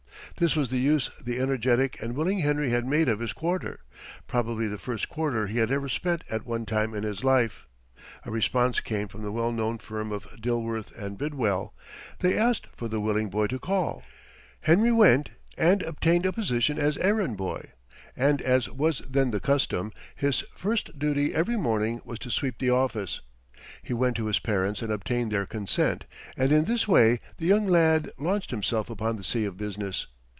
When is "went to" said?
23.93-24.25